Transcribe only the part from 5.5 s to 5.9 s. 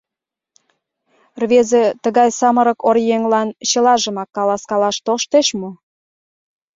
мо?